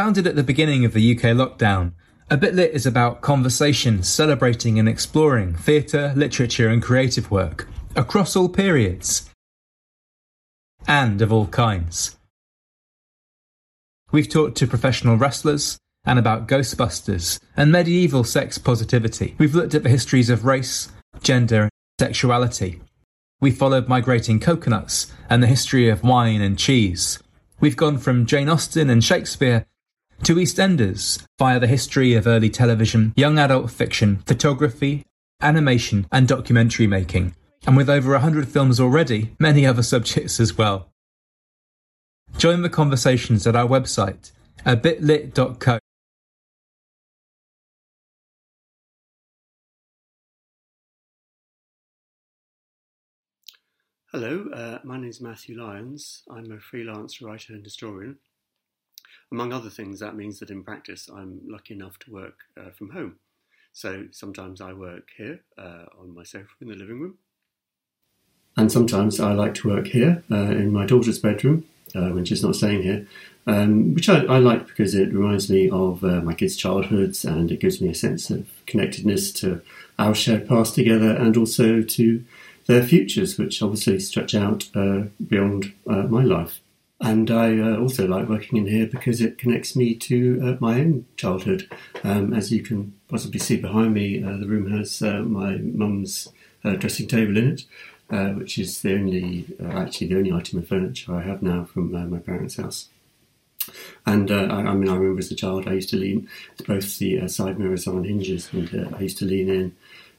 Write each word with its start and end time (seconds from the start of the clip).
Founded 0.00 0.26
at 0.26 0.34
the 0.34 0.42
beginning 0.42 0.86
of 0.86 0.94
the 0.94 1.14
UK 1.14 1.36
lockdown, 1.36 1.92
A 2.30 2.36
Bit 2.38 2.54
Lit 2.54 2.70
is 2.70 2.86
about 2.86 3.20
conversation, 3.20 4.02
celebrating 4.02 4.78
and 4.78 4.88
exploring 4.88 5.54
theatre, 5.54 6.14
literature, 6.16 6.70
and 6.70 6.82
creative 6.82 7.30
work 7.30 7.68
across 7.94 8.34
all 8.34 8.48
periods 8.48 9.28
and 10.88 11.20
of 11.20 11.30
all 11.30 11.48
kinds. 11.48 12.16
We've 14.10 14.26
talked 14.26 14.56
to 14.56 14.66
professional 14.66 15.18
wrestlers 15.18 15.76
and 16.06 16.18
about 16.18 16.48
Ghostbusters 16.48 17.38
and 17.54 17.70
medieval 17.70 18.24
sex 18.24 18.56
positivity. 18.56 19.34
We've 19.36 19.54
looked 19.54 19.74
at 19.74 19.82
the 19.82 19.90
histories 19.90 20.30
of 20.30 20.46
race, 20.46 20.88
gender, 21.22 21.64
and 21.64 21.70
sexuality. 22.00 22.80
We 23.38 23.50
followed 23.50 23.86
migrating 23.86 24.40
coconuts 24.40 25.12
and 25.28 25.42
the 25.42 25.46
history 25.46 25.90
of 25.90 26.02
wine 26.02 26.40
and 26.40 26.58
cheese. 26.58 27.18
We've 27.60 27.76
gone 27.76 27.98
from 27.98 28.24
Jane 28.24 28.48
Austen 28.48 28.88
and 28.88 29.04
Shakespeare 29.04 29.66
to 30.24 30.34
EastEnders 30.34 31.24
via 31.38 31.58
the 31.58 31.66
history 31.66 32.14
of 32.14 32.26
early 32.26 32.50
television, 32.50 33.12
young 33.16 33.38
adult 33.38 33.70
fiction, 33.70 34.18
photography, 34.26 35.04
animation, 35.40 36.06
and 36.12 36.28
documentary 36.28 36.86
making. 36.86 37.34
And 37.66 37.76
with 37.76 37.90
over 37.90 38.12
100 38.12 38.48
films 38.48 38.80
already, 38.80 39.34
many 39.38 39.66
other 39.66 39.82
subjects 39.82 40.40
as 40.40 40.56
well. 40.56 40.88
Join 42.38 42.62
the 42.62 42.70
conversations 42.70 43.46
at 43.46 43.56
our 43.56 43.66
website, 43.66 44.32
abitlit.co. 44.64 45.78
Hello, 54.12 54.48
uh, 54.52 54.78
my 54.82 54.96
name 54.96 55.08
is 55.08 55.20
Mathew 55.20 55.62
Lyons. 55.62 56.24
I'm 56.28 56.50
a 56.50 56.58
freelance 56.58 57.22
writer 57.22 57.52
and 57.52 57.62
historian. 57.62 58.18
Among 59.32 59.52
other 59.52 59.70
things, 59.70 60.00
that 60.00 60.16
means 60.16 60.40
that 60.40 60.50
in 60.50 60.64
practice 60.64 61.08
I'm 61.08 61.40
lucky 61.46 61.74
enough 61.74 61.98
to 62.00 62.12
work 62.12 62.38
uh, 62.56 62.70
from 62.70 62.90
home. 62.90 63.16
So 63.72 64.06
sometimes 64.10 64.60
I 64.60 64.72
work 64.72 65.08
here 65.16 65.40
uh, 65.56 65.84
on 66.00 66.14
my 66.14 66.24
sofa 66.24 66.48
in 66.60 66.68
the 66.68 66.74
living 66.74 67.00
room. 67.00 67.18
And 68.56 68.72
sometimes 68.72 69.20
I 69.20 69.32
like 69.32 69.54
to 69.56 69.68
work 69.68 69.86
here 69.86 70.24
uh, 70.30 70.34
in 70.34 70.72
my 70.72 70.84
daughter's 70.84 71.20
bedroom 71.20 71.64
uh, 71.94 72.08
when 72.08 72.24
she's 72.24 72.42
not 72.42 72.56
staying 72.56 72.82
here, 72.82 73.06
um, 73.46 73.94
which 73.94 74.08
I, 74.08 74.24
I, 74.24 74.38
like 74.38 74.66
because 74.66 74.94
it 74.96 75.12
reminds 75.12 75.48
me 75.48 75.70
of 75.70 76.02
uh, 76.02 76.20
my 76.20 76.34
kids' 76.34 76.56
childhoods 76.56 77.24
and 77.24 77.52
it 77.52 77.60
gives 77.60 77.80
me 77.80 77.88
a 77.88 77.94
sense 77.94 78.28
of 78.30 78.48
connectedness 78.66 79.32
to 79.34 79.62
our 79.98 80.14
shared 80.14 80.48
past 80.48 80.74
together 80.74 81.14
and 81.14 81.36
also 81.36 81.82
to 81.82 82.24
their 82.66 82.82
futures, 82.82 83.38
which 83.38 83.62
obviously 83.62 84.00
stretch 84.00 84.34
out 84.34 84.68
uh, 84.74 85.04
beyond 85.26 85.72
my 85.86 86.24
life. 86.24 86.60
And 87.00 87.30
I 87.30 87.58
uh, 87.58 87.78
also 87.78 88.06
like 88.06 88.28
working 88.28 88.58
in 88.58 88.66
here 88.66 88.86
because 88.86 89.22
it 89.22 89.38
connects 89.38 89.74
me 89.74 89.94
to 89.94 90.40
uh, 90.44 90.56
my 90.60 90.80
own 90.80 91.06
childhood. 91.16 91.68
Um, 92.04 92.34
as 92.34 92.52
you 92.52 92.62
can 92.62 92.94
possibly 93.08 93.40
see 93.40 93.56
behind 93.56 93.94
me, 93.94 94.22
uh, 94.22 94.36
the 94.36 94.46
room 94.46 94.70
has 94.70 95.00
uh, 95.00 95.22
my 95.22 95.56
mum's 95.56 96.28
dressing 96.62 97.08
table 97.08 97.38
in 97.38 97.52
it, 97.52 98.36
which 98.36 98.58
is 98.58 98.82
the 98.82 98.94
only, 98.94 99.46
actually 99.70 100.08
the 100.08 100.16
only 100.16 100.30
item 100.30 100.58
of 100.58 100.68
furniture 100.68 101.14
I 101.14 101.22
have 101.22 101.40
now 101.40 101.64
from 101.64 101.90
my 102.10 102.18
parents' 102.18 102.56
house. 102.56 102.90
And 104.04 104.30
uh, 104.30 104.48
I, 104.50 104.56
I, 104.60 104.74
mean, 104.74 104.90
I 104.90 104.94
remember 104.94 105.20
as 105.20 105.30
a 105.30 105.36
child, 105.36 105.68
I 105.68 105.72
used 105.74 105.88
to 105.90 105.96
lean. 105.96 106.28
Both 106.66 106.98
the 106.98 107.20
uh, 107.20 107.28
side 107.28 107.58
mirrors 107.58 107.86
on 107.86 108.04
hinges, 108.04 108.50
and 108.52 108.74
uh, 108.74 108.96
I 108.96 109.00
used 109.00 109.18
to 109.18 109.24
lean 109.24 109.48
in, 109.48 109.76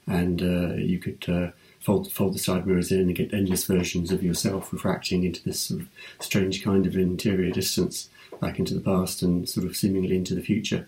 and 0.07 0.41
you 0.79 0.97
could 0.97 1.53
fold, 1.81 2.11
fold 2.11 2.33
the 2.33 2.39
side 2.39 2.65
mirrors 2.65 2.91
in 2.91 3.01
and 3.01 3.15
get 3.15 3.33
endless 3.33 3.65
versions 3.65 4.11
of 4.11 4.23
yourself 4.23 4.71
refracting 4.71 5.23
into 5.23 5.43
this 5.43 5.59
sort 5.59 5.81
of 5.81 5.87
strange 6.19 6.63
kind 6.63 6.85
of 6.85 6.95
interior 6.95 7.51
distance 7.51 8.09
back 8.39 8.59
into 8.59 8.73
the 8.73 8.81
past 8.81 9.21
and 9.21 9.49
sort 9.49 9.65
of 9.65 9.75
seemingly 9.75 10.15
into 10.15 10.35
the 10.35 10.41
future. 10.41 10.87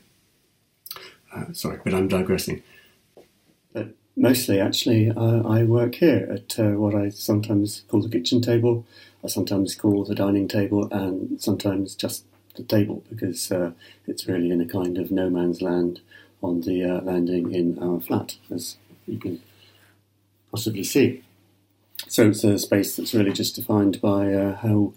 Uh, 1.33 1.51
sorry, 1.51 1.79
but 1.83 1.93
I'm 1.93 2.07
digressing. 2.07 2.61
But 3.73 3.89
mostly, 4.15 4.59
actually, 4.59 5.09
uh, 5.09 5.41
I 5.47 5.63
work 5.63 5.95
here 5.95 6.27
at 6.31 6.59
uh, 6.59 6.77
what 6.77 6.93
I 6.93 7.09
sometimes 7.09 7.83
call 7.89 8.01
the 8.01 8.09
kitchen 8.09 8.41
table, 8.41 8.85
I 9.23 9.27
sometimes 9.27 9.75
call 9.75 10.03
the 10.03 10.15
dining 10.15 10.47
table, 10.47 10.87
and 10.91 11.41
sometimes 11.41 11.95
just 11.95 12.25
the 12.55 12.63
table 12.63 13.03
because 13.09 13.51
uh, 13.51 13.71
it's 14.05 14.27
really 14.27 14.51
in 14.51 14.61
a 14.61 14.65
kind 14.65 14.99
of 14.99 15.09
no 15.09 15.27
man's 15.27 15.61
land 15.61 16.01
on 16.43 16.61
the 16.61 16.83
uh, 16.83 17.01
landing 17.01 17.51
in 17.51 17.79
our 17.79 17.99
flat, 17.99 18.35
as 18.53 18.77
you 19.07 19.17
can 19.17 19.41
possibly 20.53 20.83
see. 20.83 21.23
So 22.07 22.29
it's 22.29 22.43
a 22.43 22.59
space 22.59 22.95
that's 22.95 23.15
really 23.15 23.33
just 23.33 23.55
defined 23.55 23.99
by 23.99 24.31
uh, 24.31 24.55
how 24.57 24.93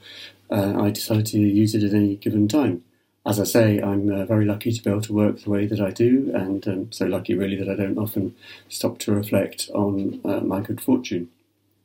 uh, 0.50 0.78
I 0.78 0.90
decide 0.90 1.24
to 1.26 1.38
use 1.38 1.74
it 1.74 1.82
at 1.82 1.94
any 1.94 2.16
given 2.16 2.46
time. 2.46 2.84
As 3.24 3.40
I 3.40 3.44
say, 3.44 3.80
I'm 3.80 4.12
uh, 4.12 4.26
very 4.26 4.44
lucky 4.44 4.70
to 4.70 4.82
be 4.82 4.90
able 4.90 5.00
to 5.00 5.14
work 5.14 5.40
the 5.40 5.50
way 5.50 5.66
that 5.66 5.80
I 5.80 5.90
do, 5.90 6.30
and 6.34 6.68
um, 6.68 6.92
so 6.92 7.06
lucky 7.06 7.34
really 7.34 7.56
that 7.56 7.70
I 7.70 7.74
don't 7.74 7.98
often 7.98 8.34
stop 8.68 8.98
to 9.00 9.12
reflect 9.12 9.70
on 9.74 10.20
uh, 10.24 10.40
my 10.40 10.60
good 10.60 10.80
fortune. 10.80 11.30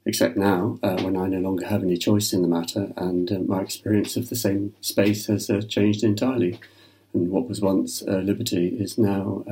Except 0.06 0.36
now, 0.36 0.78
uh, 0.84 1.02
when 1.04 1.16
I 1.16 1.28
no 1.28 1.40
longer 1.40 1.66
have 1.68 1.84
any 1.84 1.96
choice 1.96 2.34
in 2.34 2.42
the 2.42 2.48
matter, 2.48 2.92
and 2.98 3.32
uh, 3.32 3.40
my 3.40 3.62
experience 3.62 4.18
of 4.18 4.28
the 4.30 4.36
same 4.36 4.76
space 4.82 5.28
has 5.28 5.50
changed 5.70 6.04
entirely. 6.04 6.60
And 7.14 7.30
what 7.30 7.48
was 7.48 7.62
once 7.62 8.02
liberty 8.04 8.68
is 8.68 8.98
now 8.98 9.44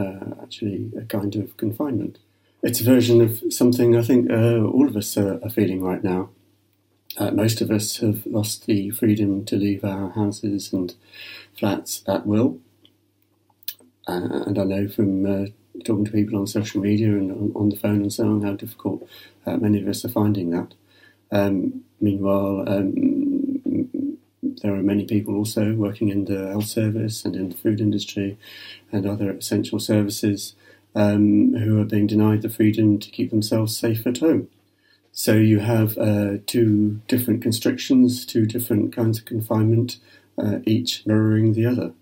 actually 0.42 0.92
a 0.98 1.02
kind 1.02 1.36
of 1.36 1.58
confinement 1.58 2.20
it's 2.62 2.82
a 2.82 2.84
version 2.84 3.22
of 3.22 3.42
something 3.50 3.96
I 3.96 4.02
think 4.02 4.30
uh, 4.30 4.64
all 4.64 4.88
of 4.88 4.98
us 4.98 5.18
are, 5.18 5.40
are 5.44 5.50
feeling 5.50 5.82
right 5.82 6.04
now. 6.04 6.30
Uh, 7.18 7.32
most 7.32 7.62
of 7.62 7.72
us 7.72 7.98
have 7.98 8.26
lost 8.26 8.66
the 8.66 8.92
freedom 8.92 9.44
to 9.46 9.56
leave 9.56 9.84
our 9.84 10.12
houses 10.12 10.72
and 10.72 10.96
flats 11.58 12.04
at 12.08 12.26
will. 12.26 12.60
Uh, 14.08 14.44
and 14.48 14.58
I 14.58 14.64
know 14.64 14.88
from 14.88 15.26
uh, 15.26 15.46
talking 15.84 16.06
to 16.06 16.12
people 16.12 16.40
on 16.40 16.48
social 16.48 16.82
media 16.82 17.10
and 17.10 17.32
on, 17.32 17.52
on, 17.56 17.70
the 17.70 17.76
phone 17.76 18.02
and 18.02 18.14
so 18.14 18.26
on 18.26 18.42
how 18.42 18.54
difficult 18.54 19.08
uh, 19.46 19.58
many 19.58 19.82
of 19.82 19.88
us 19.88 20.04
are 20.06 20.10
finding 20.10 20.50
that. 20.52 20.74
Um, 21.32 21.84
meanwhile, 22.02 22.64
um, 22.68 24.18
there 24.62 24.74
are 24.74 24.82
many 24.82 25.06
people 25.06 25.36
also 25.36 25.74
working 25.74 26.10
in 26.10 26.26
the 26.26 26.48
health 26.50 26.66
service 26.66 27.24
and 27.24 27.36
in 27.36 27.50
the 27.50 27.58
food 27.58 27.80
industry 27.80 28.38
and 28.92 29.06
other 29.06 29.32
essential 29.32 29.80
services 29.80 30.56
um, 30.96 31.54
who 31.54 31.80
are 31.80 31.86
being 31.86 32.08
denied 32.08 32.42
the 32.42 32.50
freedom 32.50 33.00
to 33.00 33.10
keep 33.10 33.30
themselves 33.30 33.78
safe 33.78 34.06
at 34.08 34.20
home. 34.20 34.50
So 35.12 35.34
you 35.34 35.60
have 35.60 35.98
uh, 35.98 36.38
two 36.46 37.02
different 37.08 37.42
constrictions, 37.42 38.26
two 38.26 38.46
different 38.46 38.96
kinds 38.96 39.20
of 39.20 39.26
confinement, 39.26 39.98
uh, 40.38 40.60
each 40.66 41.06
mirroring 41.06 41.54
the 41.54 41.66
other. 41.66 41.94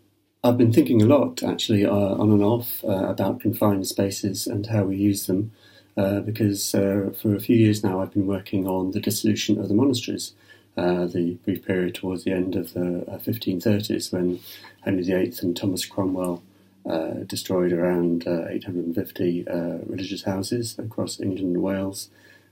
I've 0.43 0.57
been 0.57 0.71
thinking 0.71 1.01
a 1.01 1.05
lot, 1.05 1.41
actually, 1.41 1.85
uh, 1.85 1.91
on 1.91 2.31
and 2.31 2.43
off, 2.43 2.83
uh, 2.83 3.07
about 3.07 3.39
confined 3.39 3.87
spaces 3.87 4.45
and 4.45 4.67
how 4.67 4.83
we 4.83 4.97
use 4.97 5.25
them, 5.25 5.51
uh, 5.97 6.19
because 6.19 6.75
uh, 6.75 7.11
for 7.19 7.35
a 7.35 7.39
few 7.39 7.55
years 7.55 7.83
now 7.83 8.01
I've 8.01 8.13
been 8.13 8.27
working 8.27 8.67
on 8.67 8.91
the 8.91 8.99
dissolution 8.99 9.59
of 9.59 9.67
the 9.67 9.73
monasteries. 9.73 10.33
the 10.75 11.37
brief 11.43 11.65
period 11.65 11.95
towards 11.95 12.23
the 12.23 12.31
end 12.31 12.55
of 12.55 12.73
the 12.73 13.03
1530s 13.25 14.13
when 14.13 14.39
Henry 14.81 15.03
VIII 15.03 15.33
and 15.41 15.57
Thomas 15.57 15.85
Cromwell 15.85 16.43
uh, 16.87 17.23
destroyed 17.25 17.73
around 17.73 18.25
uh, 18.27 18.47
850 18.47 19.47
uh, 19.47 19.53
religious 19.85 20.23
houses 20.23 20.77
across 20.79 21.19
England 21.19 21.55
and 21.55 21.61
Wales 21.61 22.09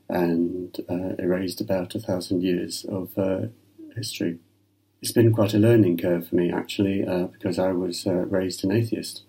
and 0.10 0.78
uh, 0.90 1.16
erased 1.18 1.62
about 1.62 1.96
a 1.96 2.00
thousand 2.00 2.44
years 2.44 2.86
of 2.90 3.12
history. 3.96 4.40
It's 5.02 5.12
been 5.12 5.34
quite 5.34 5.54
a 5.54 5.60
learning 5.60 5.98
curve 5.98 6.28
for 6.28 6.36
me, 6.36 6.52
actually, 6.52 7.02
because 7.32 7.58
I 7.58 7.72
was 7.72 8.06
raised 8.06 8.64
an 8.64 8.72
atheist. 8.72 9.24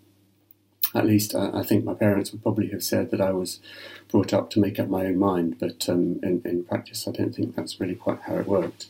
At 0.95 1.07
least 1.07 1.35
I 1.35 1.63
think 1.63 1.85
my 1.85 1.95
parents 1.95 2.33
would 2.33 2.43
probably 2.43 2.69
have 2.69 2.83
said 2.83 3.11
that 3.11 3.21
I 3.21 3.31
was 3.31 3.61
brought 4.09 4.33
up 4.33 4.51
to 4.51 4.61
make 4.61 4.79
up 4.79 4.89
my 4.89 5.07
own 5.07 5.19
mind, 5.19 5.57
but 5.59 5.89
um, 5.89 6.21
in, 6.23 6.43
in, 6.45 6.65
practice, 6.65 7.07
I 7.07 7.13
don't 7.13 7.35
think 7.35 7.55
that's 7.55 7.81
really 7.81 7.95
quite 7.95 8.23
how 8.23 8.37
it 8.37 8.47
worked. 8.47 8.89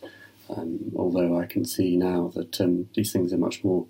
Um, 0.49 0.93
although 0.97 1.39
I 1.39 1.47
can 1.47 1.65
see 1.65 1.97
now 1.97 2.31
that 2.35 2.61
um, 2.61 2.89
these 2.95 3.13
things 3.13 3.33
are 3.33 3.39
much 3.39 3.65
more 3.65 3.87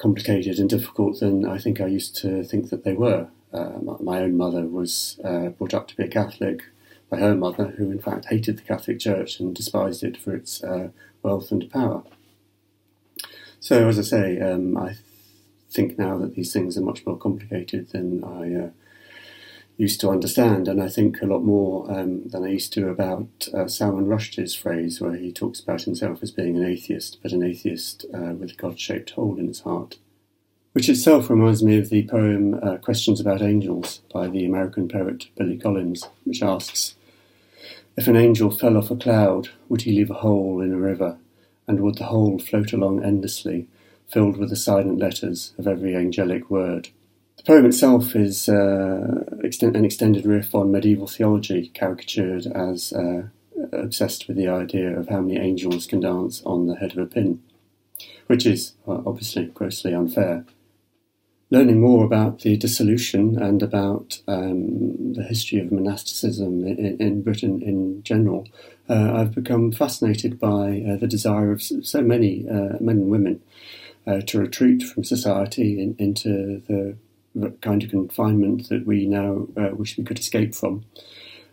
complicated 0.00 0.58
and 0.58 0.70
difficult 0.70 1.20
than 1.20 1.46
I 1.46 1.58
think 1.58 1.80
I 1.80 1.86
used 1.86 2.16
to 2.16 2.42
think 2.42 2.70
that 2.70 2.84
they 2.84 2.94
were. 2.94 3.28
Uh, 3.52 3.72
my 4.00 4.20
own 4.20 4.36
mother 4.36 4.62
was 4.66 5.20
uh, 5.22 5.48
brought 5.50 5.74
up 5.74 5.88
to 5.88 5.96
be 5.96 6.04
a 6.04 6.08
Catholic 6.08 6.62
by 7.10 7.18
her 7.18 7.34
mother, 7.34 7.74
who 7.76 7.90
in 7.90 8.00
fact 8.00 8.26
hated 8.30 8.56
the 8.56 8.62
Catholic 8.62 8.98
Church 8.98 9.40
and 9.40 9.54
despised 9.54 10.02
it 10.02 10.16
for 10.16 10.34
its 10.34 10.64
uh, 10.64 10.88
wealth 11.22 11.50
and 11.50 11.70
power. 11.70 12.02
So, 13.58 13.88
as 13.88 13.98
I 13.98 14.02
say, 14.02 14.40
um, 14.40 14.76
I 14.78 14.88
th- 14.88 14.98
think 15.70 15.98
now 15.98 16.16
that 16.18 16.34
these 16.34 16.52
things 16.52 16.78
are 16.78 16.82
much 16.82 17.04
more 17.04 17.18
complicated 17.18 17.90
than 17.90 18.24
I 18.24 18.54
uh, 18.54 18.70
used 19.80 20.00
to 20.02 20.10
understand, 20.10 20.68
and 20.68 20.82
I 20.82 20.88
think 20.88 21.22
a 21.22 21.26
lot 21.26 21.42
more 21.42 21.90
um, 21.90 22.28
than 22.28 22.44
I 22.44 22.48
used 22.48 22.70
to 22.74 22.90
about 22.90 23.48
uh, 23.54 23.66
Salman 23.66 24.06
Rushdie's 24.06 24.54
phrase, 24.54 25.00
where 25.00 25.14
he 25.14 25.32
talks 25.32 25.58
about 25.58 25.82
himself 25.82 26.22
as 26.22 26.30
being 26.30 26.58
an 26.58 26.66
atheist, 26.66 27.16
but 27.22 27.32
an 27.32 27.42
atheist 27.42 28.04
uh, 28.12 28.34
with 28.34 28.50
a 28.50 28.54
God 28.56 28.78
shaped 28.78 29.12
hole 29.12 29.38
in 29.38 29.48
his 29.48 29.60
heart. 29.60 29.96
Which 30.74 30.90
itself 30.90 31.30
reminds 31.30 31.62
me 31.62 31.78
of 31.78 31.88
the 31.88 32.06
poem 32.06 32.60
uh, 32.62 32.76
Questions 32.76 33.20
About 33.20 33.40
Angels 33.40 34.02
by 34.12 34.28
the 34.28 34.44
American 34.44 34.86
poet 34.86 35.28
Billy 35.34 35.56
Collins, 35.56 36.06
which 36.24 36.42
asks 36.42 36.94
If 37.96 38.06
an 38.06 38.16
angel 38.16 38.50
fell 38.50 38.76
off 38.76 38.90
a 38.90 38.96
cloud, 38.96 39.48
would 39.70 39.82
he 39.82 39.92
leave 39.92 40.10
a 40.10 40.14
hole 40.14 40.60
in 40.60 40.74
a 40.74 40.78
river? 40.78 41.16
And 41.66 41.80
would 41.80 41.96
the 41.96 42.04
hole 42.04 42.38
float 42.38 42.74
along 42.74 43.02
endlessly, 43.02 43.66
filled 44.08 44.36
with 44.36 44.50
the 44.50 44.56
silent 44.56 44.98
letters 44.98 45.54
of 45.56 45.66
every 45.66 45.96
angelic 45.96 46.50
word. 46.50 46.90
The 47.40 47.54
poem 47.54 47.64
itself 47.64 48.14
is 48.14 48.50
uh, 48.50 49.24
an 49.40 49.84
extended 49.86 50.26
riff 50.26 50.54
on 50.54 50.70
medieval 50.70 51.06
theology, 51.06 51.68
caricatured 51.72 52.46
as 52.46 52.92
uh, 52.92 53.28
obsessed 53.72 54.28
with 54.28 54.36
the 54.36 54.48
idea 54.48 54.90
of 54.90 55.08
how 55.08 55.22
many 55.22 55.40
angels 55.40 55.86
can 55.86 56.00
dance 56.00 56.42
on 56.44 56.66
the 56.66 56.76
head 56.76 56.92
of 56.92 56.98
a 56.98 57.06
pin, 57.06 57.42
which 58.26 58.44
is 58.44 58.74
uh, 58.86 59.00
obviously 59.06 59.46
grossly 59.46 59.94
unfair. 59.94 60.44
Learning 61.48 61.80
more 61.80 62.04
about 62.04 62.40
the 62.40 62.58
dissolution 62.58 63.40
and 63.42 63.62
about 63.62 64.20
um, 64.28 65.14
the 65.14 65.22
history 65.22 65.60
of 65.60 65.72
monasticism 65.72 66.66
in, 66.66 66.98
in 67.00 67.22
Britain 67.22 67.62
in 67.62 68.02
general, 68.02 68.48
uh, 68.90 69.14
I've 69.14 69.34
become 69.34 69.72
fascinated 69.72 70.38
by 70.38 70.84
uh, 70.86 70.96
the 70.96 71.08
desire 71.08 71.52
of 71.52 71.62
so 71.62 72.02
many 72.02 72.46
uh, 72.46 72.76
men 72.80 72.98
and 72.98 73.10
women 73.10 73.40
uh, 74.06 74.20
to 74.26 74.40
retreat 74.40 74.82
from 74.82 75.04
society 75.04 75.80
in, 75.80 75.96
into 75.98 76.62
the 76.68 76.96
kind 77.60 77.82
of 77.82 77.90
confinement 77.90 78.68
that 78.68 78.86
we 78.86 79.06
now 79.06 79.46
uh, 79.56 79.74
wish 79.74 79.96
we 79.96 80.04
could 80.04 80.18
escape 80.18 80.54
from, 80.54 80.84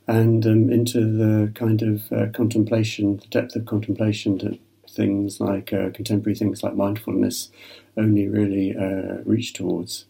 and 0.07 0.45
um, 0.45 0.71
into 0.71 0.99
the 1.01 1.51
kind 1.53 1.81
of 1.81 2.11
uh, 2.11 2.27
contemplation, 2.33 3.17
the 3.17 3.27
depth 3.27 3.55
of 3.55 3.65
contemplation 3.65 4.37
that 4.39 4.59
things 4.89 5.39
like 5.39 5.71
uh, 5.73 5.89
contemporary 5.91 6.35
things 6.35 6.63
like 6.63 6.75
mindfulness 6.75 7.51
only 7.95 8.27
really 8.27 8.75
uh, 8.75 9.21
reach 9.25 9.53
towards. 9.53 10.05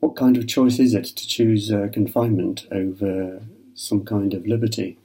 What 0.00 0.16
kind 0.16 0.36
of 0.36 0.48
choice 0.48 0.78
is 0.78 0.94
it 0.94 1.04
to 1.04 1.28
choose 1.28 1.70
uh, 1.70 1.88
confinement 1.92 2.66
over 2.72 3.42
some 3.74 4.04
kind 4.04 4.34
of 4.34 4.46
liberty, 4.46 4.98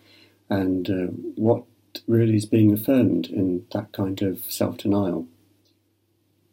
and 0.50 0.90
uh, 0.90 1.08
what 1.36 1.63
really 2.08 2.36
is 2.36 2.46
being 2.46 2.72
affirmed 2.72 3.28
in 3.28 3.66
that 3.74 3.92
kind 3.92 4.22
of 4.22 4.40
self 4.50 4.78
denial? 4.78 5.28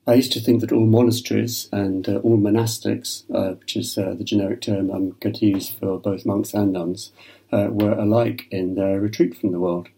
I 0.04 0.14
used 0.14 0.32
to 0.32 0.40
think 0.40 0.60
that 0.60 0.72
all 0.72 0.86
monasteries 0.86 1.68
and 1.70 2.08
uh, 2.08 2.16
all 2.16 2.36
monastics, 2.36 3.22
uh, 3.32 3.54
which 3.54 3.76
is 3.76 3.96
uh, 3.96 4.14
the 4.14 4.24
generic 4.24 4.60
term 4.60 4.90
I'm 4.90 5.10
going 5.20 5.34
to 5.36 5.46
use 5.46 5.70
for 5.70 5.96
both 5.96 6.26
monks 6.26 6.54
and 6.54 6.72
nuns, 6.72 7.12
uh, 7.52 7.68
were 7.70 7.92
alike 7.92 8.48
in 8.50 8.74
their 8.74 8.98
retreat 9.00 9.36
from 9.36 9.52
the 9.52 9.60
world. 9.60 9.90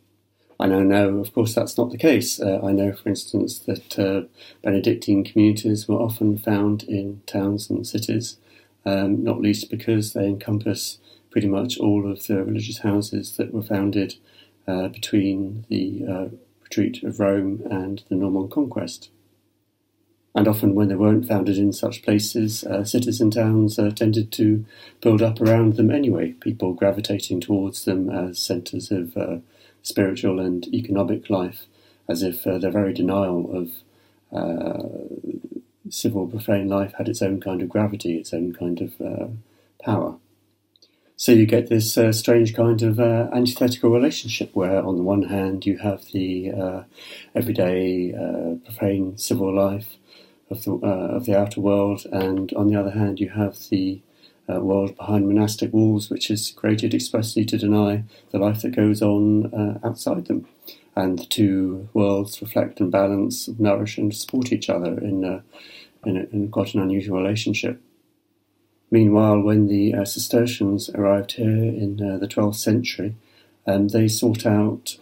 I 0.60 0.66
now 0.66 0.80
know, 0.80 1.20
of 1.20 1.32
course, 1.32 1.54
that's 1.54 1.78
not 1.78 1.90
the 1.90 1.96
case. 1.96 2.38
Uh, 2.38 2.60
I 2.62 2.72
know, 2.72 2.92
for 2.92 3.08
instance, 3.08 3.58
that 3.60 3.98
uh, 3.98 4.28
Benedictine 4.62 5.24
communities 5.24 5.88
were 5.88 5.96
often 5.96 6.36
found 6.36 6.82
in 6.82 7.22
towns 7.24 7.70
and 7.70 7.86
cities, 7.86 8.36
um, 8.84 9.24
not 9.24 9.40
least 9.40 9.70
because 9.70 10.12
they 10.12 10.26
encompass 10.26 10.98
pretty 11.30 11.48
much 11.48 11.78
all 11.78 12.10
of 12.10 12.26
the 12.26 12.44
religious 12.44 12.80
houses 12.80 13.38
that 13.38 13.54
were 13.54 13.62
founded 13.62 14.16
between 14.66 15.64
the 15.68 16.30
retreat 16.62 17.02
of 17.02 17.20
Rome 17.20 17.62
and 17.70 18.02
the 18.08 18.14
Norman 18.14 18.48
conquest 18.48 19.10
and 20.34 20.48
often 20.48 20.74
when 20.74 20.88
they 20.88 20.96
weren't 20.96 21.28
founded 21.28 21.56
in 21.58 21.72
such 21.72 22.02
places, 22.02 22.64
uh, 22.64 22.84
cities 22.84 23.20
and 23.20 23.32
towns 23.32 23.78
uh, 23.78 23.90
tended 23.90 24.32
to 24.32 24.64
build 25.00 25.22
up 25.22 25.40
around 25.40 25.76
them 25.76 25.90
anyway, 25.90 26.32
people 26.32 26.72
gravitating 26.72 27.40
towards 27.40 27.84
them 27.84 28.10
as 28.10 28.38
centres 28.38 28.90
of 28.90 29.16
uh, 29.16 29.36
spiritual 29.82 30.40
and 30.40 30.66
economic 30.74 31.30
life, 31.30 31.66
as 32.08 32.22
if 32.22 32.46
uh, 32.46 32.58
their 32.58 32.72
very 32.72 32.92
denial 32.92 33.48
of 33.54 33.70
uh, 34.36 34.88
civil 35.88 36.26
profane 36.26 36.68
life 36.68 36.92
had 36.98 37.08
its 37.08 37.22
own 37.22 37.40
kind 37.40 37.62
of 37.62 37.68
gravity, 37.68 38.16
its 38.16 38.34
own 38.34 38.52
kind 38.52 38.80
of 38.80 39.00
uh, 39.00 39.28
power. 39.80 40.16
So 41.16 41.30
you 41.30 41.46
get 41.46 41.68
this 41.68 41.96
strange 42.10 42.56
kind 42.56 42.82
of 42.82 42.98
antithetical 42.98 43.90
relationship 43.90 44.50
where, 44.52 44.82
on 44.84 44.96
the 44.96 45.04
one 45.04 45.22
hand, 45.22 45.64
you 45.64 45.78
have 45.78 46.06
the 46.12 46.84
everyday 47.36 48.10
profane 48.64 49.16
civil 49.16 49.54
life, 49.54 49.96
of 50.54 50.64
the 50.64 50.72
uh, 50.86 51.16
of 51.16 51.26
the 51.26 51.38
outer 51.38 51.60
world, 51.60 52.06
and 52.12 52.52
on 52.54 52.68
the 52.68 52.78
other 52.78 52.90
hand, 52.90 53.20
you 53.20 53.30
have 53.30 53.58
the 53.70 54.00
uh, 54.48 54.60
world 54.60 54.96
behind 54.96 55.26
monastic 55.26 55.72
walls, 55.72 56.10
which 56.10 56.30
is 56.30 56.52
created 56.52 56.94
expressly 56.94 57.44
to 57.46 57.58
deny 57.58 58.04
the 58.30 58.38
life 58.38 58.62
that 58.62 58.76
goes 58.76 59.02
on 59.02 59.52
uh, 59.52 59.78
outside 59.86 60.26
them. 60.26 60.46
And 60.96 61.18
the 61.18 61.24
two 61.24 61.88
worlds 61.92 62.40
reflect 62.40 62.78
and 62.78 62.92
balance, 62.92 63.48
nourish 63.58 63.98
and 63.98 64.14
support 64.14 64.52
each 64.52 64.70
other 64.70 64.96
in, 64.98 65.24
uh, 65.24 65.40
in, 66.04 66.16
a, 66.16 66.20
in, 66.32 66.50
quite 66.50 66.74
an 66.74 66.80
unusual 66.80 67.20
relationship. 67.20 67.80
Meanwhile, 68.92 69.40
when 69.40 69.66
the 69.66 69.92
uh, 69.92 70.04
Cistercians 70.04 70.90
arrived 70.90 71.32
here 71.32 71.48
in 71.48 72.00
uh, 72.00 72.18
the 72.18 72.28
12th 72.28 72.56
century, 72.56 73.16
um, 73.66 73.88
they 73.88 74.06
sought 74.06 74.46
out 74.46 74.96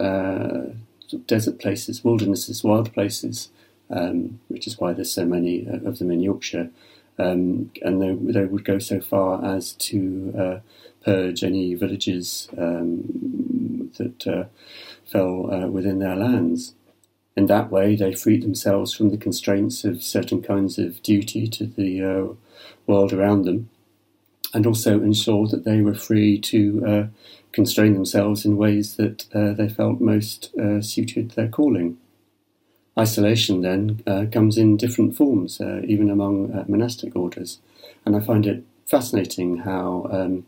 desert 1.26 1.58
places, 1.58 2.02
wildernesses, 2.02 2.64
wild 2.64 2.94
places, 2.94 3.50
um, 3.92 4.40
which 4.48 4.66
is 4.66 4.78
why 4.78 4.92
there's 4.92 5.12
so 5.12 5.24
many 5.24 5.68
uh, 5.68 5.76
of 5.88 5.98
them 5.98 6.10
in 6.10 6.20
Yorkshire. 6.20 6.70
Um, 7.18 7.70
and 7.82 8.00
they, 8.00 8.32
they, 8.32 8.46
would 8.46 8.64
go 8.64 8.78
so 8.78 8.98
far 9.00 9.44
as 9.44 9.72
to 9.72 10.34
uh, 10.36 10.58
purge 11.04 11.44
any 11.44 11.74
villages 11.74 12.48
um, 12.56 13.90
that 13.98 14.26
uh, 14.26 14.44
fell 15.04 15.52
uh, 15.52 15.66
within 15.66 15.98
their 15.98 16.16
lands. 16.16 16.74
In 17.36 17.46
that 17.46 17.70
way, 17.70 17.96
they 17.96 18.14
freed 18.14 18.42
themselves 18.42 18.94
from 18.94 19.10
the 19.10 19.18
constraints 19.18 19.84
of 19.84 20.02
certain 20.02 20.42
kinds 20.42 20.78
of 20.78 21.02
duty 21.02 21.46
to 21.48 21.66
the 21.66 22.02
uh, 22.02 22.34
world 22.86 23.12
around 23.12 23.44
them, 23.44 23.68
and 24.54 24.66
also 24.66 25.02
ensured 25.02 25.50
that 25.50 25.64
they 25.64 25.82
were 25.82 25.94
free 25.94 26.38
to 26.40 26.86
uh, 26.86 27.06
constrain 27.52 27.92
themselves 27.92 28.46
in 28.46 28.56
ways 28.56 28.96
that 28.96 29.26
they 29.32 29.68
felt 29.68 30.00
most 30.00 30.50
suited 30.80 31.32
their 31.32 31.48
calling. 31.48 31.98
Isolation 32.98 33.62
then 33.62 34.02
uh, 34.06 34.26
comes 34.30 34.58
in 34.58 34.76
different 34.76 35.16
forms, 35.16 35.60
uh, 35.60 35.80
even 35.84 36.10
among 36.10 36.52
uh, 36.52 36.64
monastic 36.68 37.16
orders, 37.16 37.58
and 38.04 38.14
I 38.14 38.20
find 38.20 38.46
it 38.46 38.64
fascinating 38.86 39.58
how 39.58 40.06
um, 40.10 40.44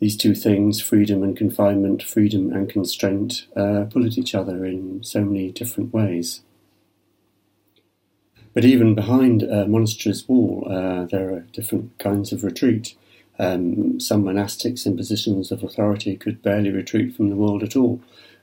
these 0.00 0.16
two 0.16 0.34
things, 0.34 0.80
freedom 0.80 1.22
and 1.22 1.36
confinement, 1.36 2.02
freedom 2.02 2.52
and 2.52 2.68
constraint, 2.68 3.46
uh, 3.56 3.86
pull 3.90 4.04
at 4.04 4.18
each 4.18 4.34
other 4.34 4.64
in 4.64 5.02
so 5.02 5.24
many 5.24 5.50
different 5.50 5.94
ways. 5.94 6.42
But 8.52 8.64
even 8.64 8.94
behind 8.94 9.42
a 9.42 9.66
monastery's 9.66 10.28
wall, 10.28 10.66
uh, 10.70 11.06
there 11.06 11.30
are 11.30 11.46
different 11.52 11.98
kinds 11.98 12.32
of 12.32 12.44
retreat. 12.44 12.94
Um, 13.38 14.00
some 14.00 14.24
monastics 14.24 14.84
in 14.84 14.96
positions 14.96 15.52
of 15.52 15.62
authority 15.62 16.16
could 16.16 16.42
barely 16.42 16.70
retreat 16.70 17.14
from 17.16 17.30
the 17.30 17.36
world 17.36 17.62
at 17.62 17.76
all 17.76 18.00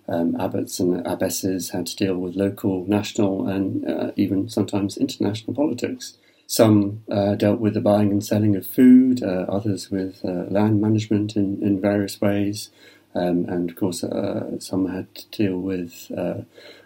um, 0.07 0.35
abbots 0.39 0.79
and 0.79 1.05
abbesses 1.05 1.71
had 1.71 1.87
to 1.87 1.95
deal 1.95 2.15
with 2.15 2.35
local, 2.35 2.85
national, 2.87 3.47
and 3.47 3.87
uh, 3.89 4.11
even 4.15 4.49
sometimes 4.49 4.97
international 4.97 5.55
politics. 5.55 6.17
Some 6.47 7.03
uh, 7.09 7.35
dealt 7.35 7.59
with 7.59 7.73
the 7.73 7.81
buying 7.81 8.11
and 8.11 8.23
selling 8.23 8.55
of 8.55 8.67
food, 8.67 9.23
uh, 9.23 9.45
others 9.49 9.89
with 9.89 10.23
uh, 10.23 10.45
land 10.49 10.79
management 10.79 11.35
in, 11.35 11.61
in 11.63 11.81
various 11.81 12.21
ways, 12.21 12.69
um, 13.15 13.45
and 13.47 13.69
of 13.69 13.75
course, 13.75 14.03
uh, 14.03 14.59
some 14.59 14.87
had 14.87 15.13
to 15.15 15.27
deal 15.29 15.57
with 15.57 16.11
uh, 16.15 16.41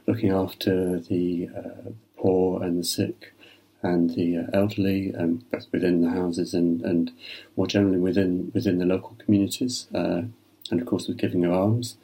looking 0.07 0.31
after 0.31 0.99
the 0.99 1.49
poor 2.17 2.63
and 2.63 2.79
the 2.79 2.83
sick 2.83 3.33
and 3.81 4.11
the 4.11 4.45
elderly, 4.53 5.13
um, 5.15 5.43
both 5.51 5.65
within 5.71 6.01
the 6.01 6.09
houses 6.09 6.53
and, 6.53 6.81
and 6.81 7.11
more 7.57 7.67
generally 7.67 7.97
within 7.97 8.51
within 8.53 8.77
the 8.77 8.85
local 8.85 9.17
communities, 9.17 9.87
and 9.91 10.31
of 10.71 10.85
course 10.85 11.07
with 11.07 11.17
giving 11.17 11.43
of 11.43 11.51
alms 11.51 11.97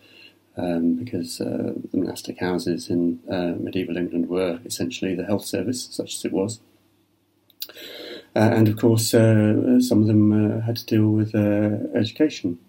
um, 0.58 0.96
because 0.96 1.42
uh, 1.42 1.74
the 1.92 1.98
monastic 1.98 2.40
houses 2.40 2.90
in 2.90 3.20
uh, 3.30 3.54
medieval 3.60 3.98
England 3.98 4.30
were 4.30 4.60
essentially 4.66 5.16
the 5.16 5.26
health 5.26 5.46
service, 5.46 5.88
such 5.92 6.16
as 6.16 6.26
it 6.26 6.32
was. 6.32 6.60
Uh, 8.36 8.52
and 8.54 8.68
of 8.68 8.78
course, 8.78 9.14
uh, 9.14 9.80
some 9.80 10.02
of 10.02 10.08
them 10.08 10.32
uh, 10.32 10.62
had 10.62 10.76
to 10.76 10.86
deal 10.86 11.10
with 11.10 11.34
uh, 11.34 11.98
education. 11.98 12.60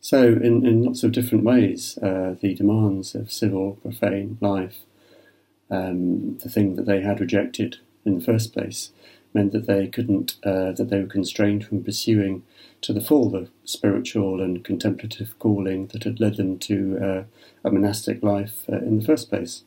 So, 0.00 0.22
in, 0.22 0.64
in 0.64 0.84
lots 0.84 1.02
of 1.02 1.12
different 1.12 1.42
ways, 1.42 1.96
the 2.00 2.54
demands 2.56 3.14
of 3.14 3.32
civil, 3.32 3.78
profane 3.82 4.38
life, 4.40 4.78
um, 5.68 6.38
the 6.38 6.48
thing 6.48 6.76
that 6.76 6.86
they 6.86 7.00
had 7.00 7.18
rejected 7.18 7.78
in 8.04 8.16
the 8.18 8.24
first 8.24 8.52
place, 8.52 8.92
meant 9.36 9.52
that 9.52 9.66
they 9.66 9.86
couldn't, 9.86 10.36
that 10.42 10.88
they 10.90 11.00
were 11.00 11.06
constrained 11.06 11.64
from 11.64 11.84
pursuing 11.84 12.42
to 12.82 12.92
the 12.92 13.00
full 13.00 13.30
the 13.30 13.48
spiritual 13.64 14.40
and 14.40 14.64
contemplative 14.64 15.38
calling 15.38 15.88
that 15.88 16.04
had 16.04 16.20
led 16.20 16.36
them 16.36 16.58
to 16.58 16.98
uh, 17.02 17.24
a 17.64 17.70
monastic 17.70 18.22
life 18.22 18.64
uh, 18.70 18.76
in 18.78 18.98
the 18.98 19.04
first 19.04 19.28
place. 19.28 19.62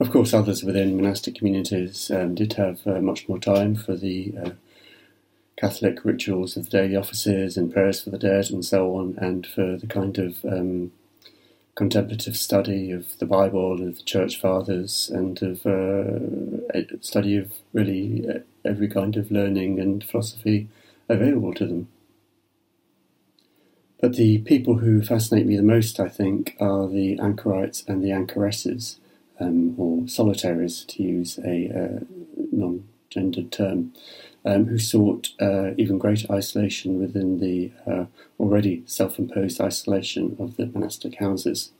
Of 0.00 0.10
course, 0.10 0.32
others 0.32 0.62
within 0.62 0.96
monastic 0.96 1.34
communities 1.34 2.10
um, 2.10 2.34
did 2.34 2.54
have 2.54 2.86
uh, 2.86 3.00
much 3.00 3.28
more 3.28 3.38
time 3.38 3.74
for 3.74 3.96
the 3.96 4.34
uh, 4.42 4.50
Catholic 5.56 6.04
rituals 6.04 6.56
of 6.56 6.64
the 6.64 6.70
daily 6.70 6.96
offices 6.96 7.56
and 7.56 7.72
prayers 7.72 8.02
for 8.02 8.10
the 8.10 8.18
dead 8.18 8.50
and 8.50 8.64
so 8.64 8.94
on, 8.94 9.16
and 9.18 9.46
for 9.46 9.76
the 9.76 9.88
kind 9.88 10.18
of 10.18 10.44
um, 10.44 10.92
contemplative 11.78 12.36
study 12.36 12.90
of 12.90 13.16
the 13.20 13.24
Bible 13.24 13.74
and 13.74 13.90
of 13.90 13.98
the 13.98 14.02
Church 14.02 14.40
Fathers 14.40 15.08
and 15.14 15.40
of 15.40 15.64
uh, 15.64 16.98
study 17.00 17.36
of 17.36 17.52
really 17.72 18.26
uh, 18.28 18.40
every 18.64 18.88
kind 18.88 19.16
of 19.16 19.30
learning 19.30 19.78
and 19.78 20.02
philosophy 20.02 20.68
available 21.08 21.54
to 21.54 21.66
them. 21.66 21.88
But 24.00 24.16
the 24.16 24.38
people 24.38 24.78
who 24.78 25.02
fascinate 25.02 25.46
me 25.46 25.56
the 25.56 25.62
most, 25.62 26.00
I 26.00 26.08
think, 26.08 26.56
are 26.58 26.88
the 26.88 27.16
anchorites 27.20 27.84
and 27.86 28.02
the 28.02 28.10
anchoresses, 28.10 28.98
um, 29.38 29.76
or 29.78 30.08
solitaries, 30.08 30.84
to 30.88 31.02
use 31.04 31.38
a 31.44 31.56
uh, 31.70 32.04
non 32.50 32.88
gendered 33.08 33.52
term, 33.52 33.92
um, 34.44 34.66
who 34.66 34.78
sought 34.78 35.30
uh, 35.40 35.70
even 35.76 35.98
greater 35.98 36.30
isolation 36.32 36.98
within 36.98 37.40
the 37.40 37.72
uh, 37.86 38.06
already 38.38 38.82
self 38.86 39.18
imposed 39.18 39.60
isolation 39.60 40.36
of 40.38 40.56
the 40.56 40.66
monastic 40.66 41.16
houses. 41.16 41.72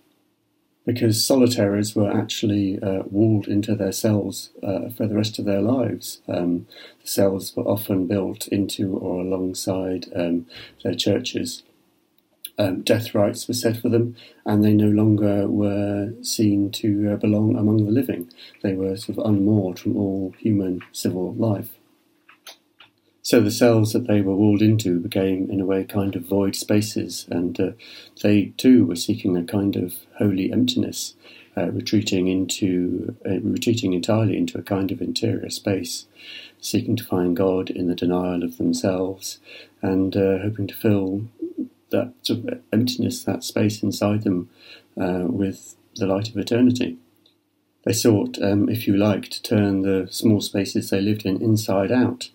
Because 0.86 1.24
solitaries 1.24 1.94
were 1.94 2.10
actually 2.10 2.80
uh, 2.82 3.02
walled 3.10 3.46
into 3.46 3.74
their 3.74 3.92
cells 3.92 4.50
uh, 4.62 4.88
for 4.88 5.06
the 5.06 5.14
rest 5.14 5.38
of 5.38 5.44
their 5.44 5.60
lives. 5.60 6.22
Um, 6.26 6.66
the 7.02 7.08
cells 7.08 7.54
were 7.54 7.64
often 7.64 8.06
built 8.06 8.48
into 8.48 8.96
or 8.96 9.20
alongside 9.20 10.06
um, 10.16 10.46
their 10.82 10.94
churches. 10.94 11.62
Um, 12.58 12.82
death 12.82 13.14
rites 13.14 13.46
were 13.46 13.54
set 13.54 13.76
for 13.78 13.88
them, 13.88 14.16
and 14.44 14.64
they 14.64 14.72
no 14.72 14.88
longer 14.88 15.46
were 15.48 16.12
seen 16.22 16.70
to 16.72 17.12
uh, 17.12 17.16
belong 17.16 17.56
among 17.56 17.84
the 17.84 17.92
living. 17.92 18.30
They 18.62 18.74
were 18.74 18.96
sort 18.96 19.18
of 19.18 19.26
unmoored 19.26 19.78
from 19.78 19.96
all 19.96 20.34
human 20.38 20.80
civil 20.92 21.34
life. 21.34 21.77
So 23.28 23.42
the 23.42 23.50
cells 23.50 23.92
that 23.92 24.06
they 24.06 24.22
were 24.22 24.34
walled 24.34 24.62
into 24.62 24.98
became, 25.00 25.50
in 25.50 25.60
a 25.60 25.66
way, 25.66 25.84
kind 25.84 26.16
of 26.16 26.22
void 26.22 26.56
spaces, 26.56 27.26
and 27.30 27.60
uh, 27.60 27.72
they 28.22 28.54
too 28.56 28.86
were 28.86 28.96
seeking 28.96 29.36
a 29.36 29.44
kind 29.44 29.76
of 29.76 29.96
holy 30.16 30.50
emptiness, 30.50 31.14
uh, 31.54 31.70
retreating 31.70 32.28
into, 32.28 33.16
uh, 33.26 33.38
retreating 33.40 33.92
entirely 33.92 34.38
into 34.38 34.56
a 34.56 34.62
kind 34.62 34.90
of 34.90 35.02
interior 35.02 35.50
space, 35.50 36.06
seeking 36.58 36.96
to 36.96 37.04
find 37.04 37.36
God 37.36 37.68
in 37.68 37.86
the 37.86 37.94
denial 37.94 38.42
of 38.42 38.56
themselves, 38.56 39.40
and 39.82 40.16
uh, 40.16 40.38
hoping 40.38 40.66
to 40.66 40.74
fill 40.74 41.24
that 41.90 42.14
sort 42.22 42.48
of 42.48 42.62
emptiness, 42.72 43.24
that 43.24 43.44
space 43.44 43.82
inside 43.82 44.22
them, 44.22 44.48
uh, 44.98 45.24
with 45.26 45.76
the 45.96 46.06
light 46.06 46.30
of 46.30 46.38
eternity. 46.38 46.96
They 47.84 47.92
sought, 47.92 48.42
um, 48.42 48.68
if 48.68 48.86
you 48.86 48.96
like, 48.96 49.28
to 49.28 49.42
turn 49.42 49.82
the 49.82 50.08
small 50.10 50.40
spaces 50.40 50.90
they 50.90 51.00
lived 51.00 51.24
in 51.24 51.40
inside 51.40 51.92
out, 51.92 52.28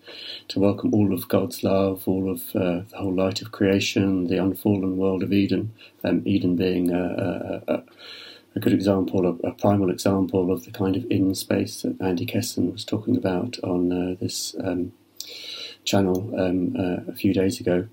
to 0.48 0.58
welcome 0.58 0.94
all 0.94 1.12
of 1.12 1.28
God's 1.28 1.62
love, 1.62 2.08
all 2.08 2.30
of 2.30 2.56
uh, 2.56 2.82
the 2.88 2.96
whole 2.96 3.14
light 3.14 3.42
of 3.42 3.52
creation, 3.52 4.26
the 4.26 4.42
unfallen 4.42 4.96
world 4.96 5.22
of 5.22 5.32
Eden, 5.32 5.72
um, 6.02 6.22
Eden 6.24 6.56
being 6.56 6.90
a, 6.90 7.62
a, 7.68 7.82
a, 8.56 8.60
good 8.60 8.72
example, 8.72 9.38
a, 9.44 9.52
primal 9.52 9.90
example 9.90 10.50
of 10.50 10.64
the 10.64 10.70
kind 10.70 10.96
of 10.96 11.04
in 11.10 11.34
space 11.34 11.82
that 11.82 12.00
Andy 12.00 12.24
Kesson 12.24 12.72
was 12.72 12.84
talking 12.84 13.16
about 13.16 13.58
on 13.62 13.92
uh, 13.92 14.16
this 14.18 14.56
um, 14.64 14.92
channel 15.84 16.32
um, 16.40 16.74
uh, 16.76 17.10
a 17.10 17.14
few 17.14 17.34
days 17.34 17.60
ago, 17.60 17.86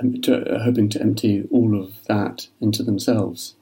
um, 0.00 0.20
to, 0.22 0.58
hoping 0.64 0.88
to 0.88 1.00
empty 1.02 1.46
all 1.50 1.78
of 1.78 2.02
that 2.06 2.48
into 2.62 2.82
themselves. 2.82 3.54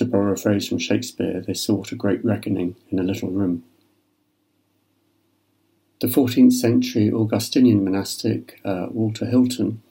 To 0.00 0.06
borrow 0.06 0.32
a 0.32 0.36
phrase 0.36 0.66
from 0.66 0.78
Shakespeare, 0.78 1.44
they 1.46 1.52
sought 1.52 1.92
a 1.92 1.94
great 1.94 2.24
reckoning 2.24 2.74
in 2.88 2.98
a 2.98 3.02
little 3.02 3.28
room. 3.28 3.64
The 6.00 6.06
14th 6.06 6.54
century 6.54 7.12
Augustinian 7.12 7.84
monastic 7.84 8.62
uh, 8.64 8.86
Walter 8.88 9.26
Hilton 9.26 9.82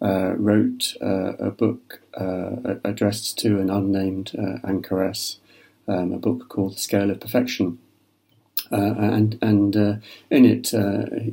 uh, 0.00 0.32
wrote 0.38 0.94
uh, 1.02 1.34
a 1.34 1.50
book 1.50 2.00
uh, 2.14 2.76
addressed 2.84 3.38
to 3.40 3.60
an 3.60 3.68
unnamed 3.68 4.32
uh, 4.34 4.66
anchoress, 4.66 5.36
um, 5.86 6.14
a 6.14 6.18
book 6.18 6.48
called 6.48 6.76
The 6.76 6.80
Scale 6.80 7.10
of 7.10 7.20
Perfection. 7.20 7.78
Uh, 8.72 8.94
and 8.96 9.38
and 9.42 9.76
in 10.30 10.46
it, 10.46 10.70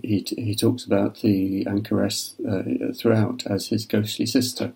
he, 0.04 0.26
he 0.28 0.54
talks 0.54 0.84
about 0.84 1.22
the 1.22 1.66
anchoress 1.66 2.36
throughout 3.00 3.46
as 3.46 3.68
his 3.68 3.86
ghostly 3.86 4.26
sister. 4.26 4.74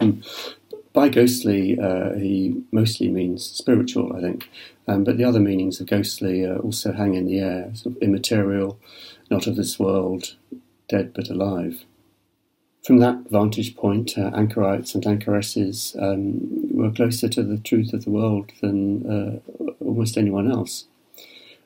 Um, 0.00 0.22
by 0.92 1.08
ghostly, 1.08 1.78
uh, 1.78 2.14
he 2.14 2.62
mostly 2.70 3.08
means 3.08 3.44
spiritual, 3.44 4.14
I 4.14 4.20
think. 4.20 4.48
Um, 4.86 5.04
but 5.04 5.16
the 5.16 5.24
other 5.24 5.40
meanings 5.40 5.80
of 5.80 5.86
ghostly 5.86 6.44
uh, 6.44 6.56
also 6.56 6.92
hang 6.92 7.14
in 7.14 7.26
the 7.26 7.38
air, 7.38 7.70
sort 7.74 7.96
of 7.96 8.02
immaterial, 8.02 8.78
not 9.30 9.46
of 9.46 9.56
this 9.56 9.78
world, 9.78 10.34
dead 10.88 11.12
but 11.14 11.30
alive. 11.30 11.84
From 12.84 12.98
that 12.98 13.30
vantage 13.30 13.76
point, 13.76 14.18
uh, 14.18 14.32
anchorites 14.34 14.94
and 14.94 15.04
anchoresses 15.04 15.96
um, 16.02 16.76
were 16.76 16.90
closer 16.90 17.28
to 17.28 17.42
the 17.42 17.58
truth 17.58 17.92
of 17.92 18.04
the 18.04 18.10
world 18.10 18.50
than 18.60 19.06
uh, 19.08 19.38
almost 19.80 20.18
anyone 20.18 20.50
else. 20.50 20.86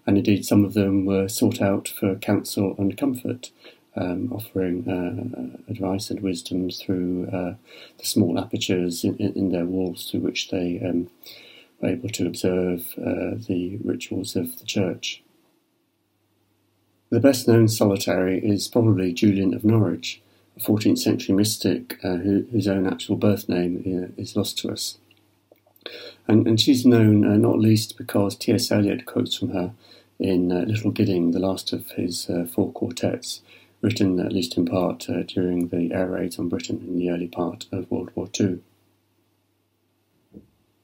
And 0.06 0.18
indeed, 0.18 0.44
some 0.44 0.64
of 0.64 0.74
them 0.74 1.06
were 1.06 1.28
sought 1.28 1.60
out 1.60 1.88
for 1.88 2.14
counsel 2.16 2.76
and 2.78 2.96
comfort, 2.96 3.50
um, 3.96 4.30
offering 4.32 4.88
uh, 4.88 5.70
advice 5.70 6.10
and 6.10 6.20
wisdom 6.20 6.70
through 6.70 7.28
uh, 7.32 7.54
the 7.98 8.04
small 8.04 8.38
apertures 8.38 9.04
in, 9.04 9.16
in, 9.16 9.52
their 9.52 9.64
walls 9.64 10.10
through 10.10 10.20
which 10.20 10.50
they 10.50 10.80
um, 10.80 11.08
were 11.80 11.90
able 11.90 12.10
to 12.10 12.26
observe 12.26 12.94
uh, 12.98 13.36
the 13.46 13.78
rituals 13.82 14.36
of 14.36 14.58
the 14.58 14.66
church. 14.66 15.22
The 17.10 17.20
best 17.20 17.48
known 17.48 17.68
solitary 17.68 18.44
is 18.44 18.68
probably 18.68 19.12
Julian 19.12 19.54
of 19.54 19.64
Norwich, 19.64 20.20
a 20.56 20.60
14th 20.60 20.98
century 20.98 21.34
mystic 21.34 21.98
uh, 22.04 22.16
who, 22.16 22.46
whose 22.52 22.68
own 22.68 22.86
actual 22.86 23.16
birth 23.16 23.48
name 23.48 23.82
uh, 23.86 24.20
is 24.20 24.36
lost 24.36 24.58
to 24.58 24.70
us. 24.70 24.98
And, 26.28 26.46
and 26.46 26.60
she's 26.60 26.84
known 26.84 27.24
uh, 27.24 27.36
not 27.36 27.60
least 27.60 27.96
because 27.96 28.36
T.S. 28.36 28.70
Eliot 28.72 29.06
quotes 29.06 29.36
from 29.36 29.50
her 29.50 29.72
in 30.18 30.48
Little 30.48 30.90
Gidding, 30.90 31.30
the 31.30 31.38
last 31.38 31.72
of 31.74 31.90
his 31.90 32.28
four 32.50 32.72
quartets, 32.72 33.42
written 33.82 34.18
at 34.20 34.32
least 34.32 34.56
in 34.56 34.66
part 34.66 35.08
uh, 35.08 35.22
during 35.22 35.68
the 35.68 35.92
air 35.92 36.08
raids 36.08 36.38
on 36.38 36.48
Britain 36.48 36.84
in 36.86 36.98
the 36.98 37.10
early 37.10 37.28
part 37.28 37.66
of 37.72 37.90
World 37.90 38.10
War 38.14 38.28
II. 38.38 38.60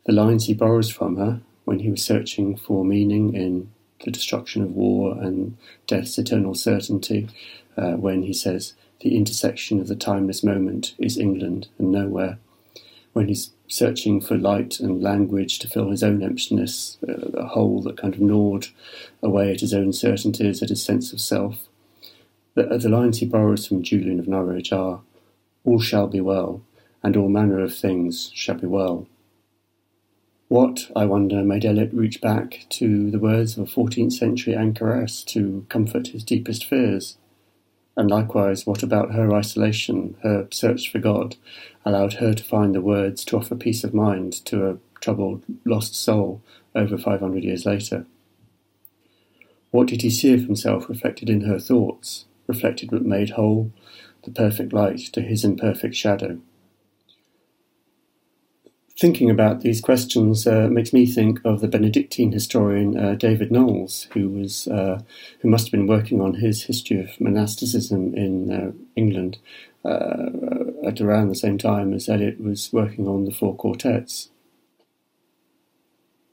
The 0.04 0.12
lines 0.12 0.46
he 0.46 0.54
borrows 0.54 0.90
from 0.90 1.16
her 1.16 1.40
when 1.64 1.80
he 1.80 1.90
was 1.90 2.04
searching 2.04 2.56
for 2.56 2.84
meaning 2.84 3.34
in 3.34 3.70
the 4.04 4.10
destruction 4.10 4.62
of 4.62 4.74
war 4.74 5.16
and 5.20 5.56
death's 5.86 6.18
eternal 6.18 6.54
certainty, 6.54 7.28
uh, 7.76 7.92
when 7.92 8.22
he 8.22 8.32
says, 8.32 8.74
The 9.00 9.16
intersection 9.16 9.80
of 9.80 9.88
the 9.88 9.96
timeless 9.96 10.42
moment 10.42 10.94
is 10.98 11.18
England 11.18 11.68
and 11.78 11.92
nowhere. 11.92 12.38
When 13.12 13.28
he's 13.28 13.52
searching 13.68 14.20
for 14.20 14.36
light 14.36 14.80
and 14.80 15.02
language 15.02 15.58
to 15.60 15.68
fill 15.68 15.90
his 15.90 16.02
own 16.02 16.22
emptiness, 16.22 16.98
uh, 17.06 17.12
a 17.34 17.46
hole 17.46 17.80
that 17.82 17.96
kind 17.96 18.14
of 18.14 18.20
gnawed 18.20 18.66
away 19.22 19.52
at 19.52 19.60
his 19.60 19.74
own 19.74 19.92
certainties, 19.92 20.62
at 20.62 20.68
his 20.68 20.82
sense 20.82 21.12
of 21.12 21.20
self, 21.20 21.68
the, 22.54 22.64
the 22.78 22.88
lines 22.88 23.18
he 23.18 23.26
borrows 23.26 23.66
from 23.66 23.82
Julian 23.82 24.18
of 24.18 24.28
Norwich 24.28 24.72
are 24.72 25.00
All 25.64 25.80
shall 25.80 26.06
be 26.06 26.20
well, 26.20 26.62
and 27.02 27.16
all 27.16 27.28
manner 27.28 27.60
of 27.60 27.74
things 27.74 28.30
shall 28.34 28.56
be 28.56 28.66
well. 28.66 29.06
What, 30.48 30.90
I 30.94 31.06
wonder, 31.06 31.42
made 31.42 31.64
Eliot 31.64 31.94
reach 31.94 32.20
back 32.20 32.66
to 32.70 33.10
the 33.10 33.18
words 33.18 33.56
of 33.56 33.66
a 33.66 33.70
14th 33.70 34.12
century 34.12 34.54
anchoress 34.54 35.24
to 35.28 35.64
comfort 35.70 36.08
his 36.08 36.24
deepest 36.24 36.66
fears? 36.66 37.16
And 37.96 38.10
likewise, 38.10 38.66
what 38.66 38.82
about 38.82 39.14
her 39.14 39.32
isolation, 39.34 40.16
her 40.22 40.48
search 40.50 40.90
for 40.90 40.98
God, 40.98 41.36
allowed 41.86 42.14
her 42.14 42.34
to 42.34 42.44
find 42.44 42.74
the 42.74 42.82
words 42.82 43.24
to 43.26 43.38
offer 43.38 43.54
peace 43.54 43.82
of 43.82 43.94
mind 43.94 44.44
to 44.44 44.68
a 44.68 44.76
troubled, 45.00 45.44
lost 45.64 45.94
soul 45.94 46.42
over 46.74 46.98
500 46.98 47.44
years 47.44 47.64
later? 47.64 48.04
What 49.70 49.88
did 49.88 50.02
he 50.02 50.10
see 50.10 50.34
of 50.34 50.40
himself 50.40 50.88
reflected 50.88 51.30
in 51.30 51.42
her 51.42 51.58
thoughts, 51.58 52.26
reflected 52.52 52.90
but 52.90 53.04
made 53.04 53.30
whole, 53.30 53.72
the 54.24 54.30
perfect 54.30 54.72
light 54.72 55.00
to 55.12 55.20
his 55.20 55.44
imperfect 55.44 55.94
shadow. 55.94 56.38
Thinking 58.98 59.30
about 59.30 59.62
these 59.62 59.80
questions 59.80 60.46
uh, 60.46 60.68
makes 60.70 60.92
me 60.92 61.06
think 61.06 61.40
of 61.44 61.60
the 61.60 61.66
Benedictine 61.66 62.30
historian 62.30 62.96
uh, 62.96 63.14
David 63.14 63.50
Knowles, 63.50 64.06
who 64.12 64.28
was 64.28 64.68
uh, 64.68 65.00
who 65.40 65.48
must 65.48 65.66
have 65.66 65.72
been 65.72 65.86
working 65.86 66.20
on 66.20 66.34
his 66.34 66.64
history 66.64 67.00
of 67.00 67.20
monasticism 67.20 68.14
in 68.14 68.52
uh, 68.52 68.72
England 68.94 69.38
uh, 69.84 70.28
at 70.86 71.00
around 71.00 71.28
the 71.28 71.34
same 71.34 71.58
time 71.58 71.94
as 71.94 72.08
Eliot 72.08 72.40
was 72.40 72.72
working 72.72 73.08
on 73.08 73.24
the 73.24 73.32
four 73.32 73.56
quartets. 73.56 74.28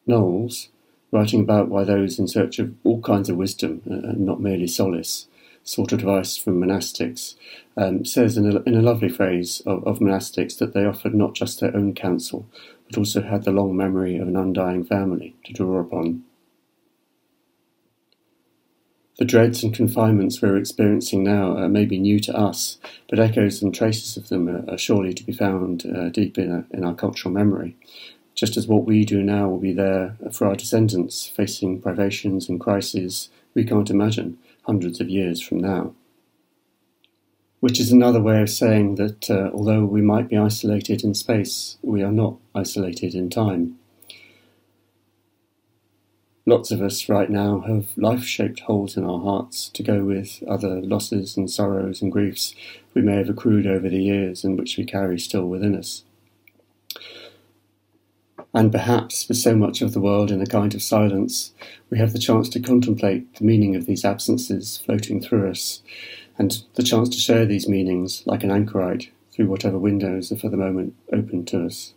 Knowles, 0.05 0.69
writing 1.11 1.39
about 1.39 1.69
why 1.69 1.85
those 1.85 2.19
in 2.19 2.27
search 2.27 2.59
of 2.59 2.75
all 2.83 3.01
kinds 3.01 3.29
of 3.29 3.37
wisdom 3.37 3.81
uh, 3.89 4.09
and 4.09 4.25
not 4.25 4.41
merely 4.41 4.67
solace 4.67 5.28
sought 5.69 5.91
advice 5.91 6.35
from 6.35 6.59
monastics, 6.59 7.35
um, 7.77 8.03
says 8.03 8.37
in 8.37 8.45
a, 8.51 8.61
in 8.63 8.75
a 8.75 8.81
lovely 8.81 9.09
phrase 9.09 9.61
of, 9.67 9.85
of 9.85 9.99
monastics 9.99 10.57
that 10.57 10.73
they 10.73 10.83
offered 10.83 11.13
not 11.13 11.35
just 11.35 11.59
their 11.59 11.75
own 11.75 11.93
counsel, 11.93 12.47
but 12.87 12.97
also 12.97 13.21
had 13.21 13.43
the 13.43 13.51
long 13.51 13.77
memory 13.77 14.17
of 14.17 14.27
an 14.27 14.35
undying 14.35 14.83
family 14.83 15.35
to 15.45 15.53
draw 15.53 15.79
upon. 15.79 16.23
The 19.19 19.25
dreads 19.25 19.63
and 19.63 19.73
confinements 19.73 20.41
we're 20.41 20.57
experiencing 20.57 21.23
now 21.23 21.57
uh, 21.57 21.67
may 21.67 21.85
be 21.85 21.99
new 21.99 22.19
to 22.21 22.35
us, 22.35 22.79
but 23.09 23.19
echoes 23.19 23.61
and 23.61 23.75
traces 23.75 24.17
of 24.17 24.29
them 24.29 24.49
are, 24.49 24.73
are 24.73 24.77
surely 24.77 25.13
to 25.13 25.23
be 25.23 25.33
found 25.33 25.85
uh, 25.85 26.09
deep 26.09 26.37
in, 26.37 26.51
a, 26.51 26.65
in 26.75 26.83
our 26.83 26.95
cultural 26.95 27.33
memory, 27.33 27.75
just 28.33 28.57
as 28.57 28.65
what 28.65 28.85
we 28.85 29.05
do 29.05 29.21
now 29.21 29.49
will 29.49 29.59
be 29.59 29.73
there 29.73 30.15
for 30.31 30.47
our 30.47 30.55
descendants 30.55 31.27
facing 31.27 31.81
privations 31.81 32.49
and 32.49 32.59
crises 32.59 33.29
we 33.53 33.65
can't 33.65 33.89
imagine, 33.89 34.37
hundreds 34.63 34.99
of 35.01 35.09
years 35.09 35.41
from 35.41 35.59
now. 35.59 35.93
Which 37.59 37.79
is 37.79 37.91
another 37.91 38.21
way 38.21 38.41
of 38.41 38.49
saying 38.49 38.95
that 38.95 39.29
uh, 39.29 39.49
although 39.53 39.83
we 39.85 40.01
might 40.01 40.29
be 40.29 40.37
isolated 40.37 41.03
in 41.03 41.13
space, 41.13 41.77
we 41.81 42.01
are 42.03 42.11
not 42.11 42.37
isolated 42.55 43.13
in 43.13 43.29
time. 43.29 43.79
lots 46.49 46.71
of 46.71 46.81
us 46.81 47.07
right 47.07 47.29
now 47.29 47.59
have 47.67 47.95
life 47.95 48.23
shaped 48.23 48.61
holes 48.61 48.97
in 48.97 49.03
our 49.03 49.19
hearts 49.19 49.69
to 49.69 49.83
go 49.83 50.03
with 50.03 50.41
other 50.47 50.81
losses 50.81 51.37
and 51.37 51.49
sorrows 51.49 52.01
and 52.01 52.11
griefs 52.11 52.55
we 52.95 53.03
may 53.03 53.17
have 53.17 53.29
accrued 53.29 53.67
over 53.67 53.87
the 53.87 54.01
years 54.01 54.43
and 54.43 54.57
which 54.57 54.75
we 54.75 54.83
carry 54.83 55.19
still 55.19 55.45
within 55.45 55.75
us. 55.75 56.03
And 58.53 58.71
perhaps, 58.71 59.27
with 59.27 59.37
so 59.37 59.55
much 59.55 59.81
of 59.81 59.93
the 59.93 60.01
world 60.01 60.31
in 60.31 60.41
a 60.41 60.45
kind 60.45 60.73
of 60.73 60.81
silence, 60.81 61.53
we 61.89 61.99
have 61.99 62.13
the 62.13 62.19
chance 62.19 62.49
to 62.49 62.59
contemplate 62.59 63.35
the 63.35 63.45
meaning 63.45 63.75
of 63.75 63.85
these 63.85 64.03
absences 64.03 64.77
floating 64.77 65.21
through 65.21 65.51
us, 65.51 65.83
and 66.37 66.63
the 66.73 66.83
chance 66.83 67.09
to 67.09 67.19
share 67.19 67.45
these 67.45 67.67
meanings 67.67 68.23
like 68.25 68.43
an 68.43 68.51
anchorite 68.51 69.11
through 69.31 69.47
whatever 69.47 69.77
windows 69.77 70.31
are 70.31 70.37
for 70.37 70.49
the 70.49 70.57
moment 70.57 70.95
open 71.13 71.45
to 71.45 71.65
us. 71.65 71.93